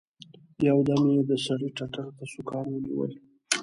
يو 0.67 0.77
دم 0.87 1.03
يې 1.13 1.21
د 1.29 1.31
سړي 1.45 1.69
ټتر 1.77 2.07
ته 2.17 2.23
سوکان 2.33 2.65
ونيول. 2.73 3.11